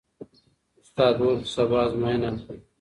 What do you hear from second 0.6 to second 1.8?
استاد وویل چې سبا